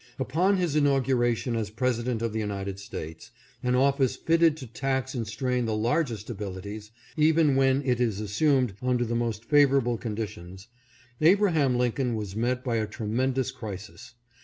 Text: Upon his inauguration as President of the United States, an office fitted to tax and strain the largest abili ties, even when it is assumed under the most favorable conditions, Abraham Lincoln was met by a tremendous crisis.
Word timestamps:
Upon 0.17 0.57
his 0.57 0.75
inauguration 0.75 1.55
as 1.55 1.69
President 1.69 2.23
of 2.23 2.33
the 2.33 2.39
United 2.39 2.79
States, 2.79 3.29
an 3.61 3.75
office 3.75 4.15
fitted 4.15 4.57
to 4.57 4.65
tax 4.65 5.13
and 5.13 5.27
strain 5.27 5.65
the 5.65 5.75
largest 5.75 6.27
abili 6.27 6.63
ties, 6.63 6.89
even 7.17 7.55
when 7.55 7.83
it 7.83 8.01
is 8.01 8.19
assumed 8.19 8.73
under 8.81 9.05
the 9.05 9.13
most 9.13 9.45
favorable 9.45 9.99
conditions, 9.99 10.69
Abraham 11.21 11.77
Lincoln 11.77 12.15
was 12.15 12.35
met 12.35 12.63
by 12.63 12.77
a 12.77 12.87
tremendous 12.87 13.51
crisis. 13.51 14.15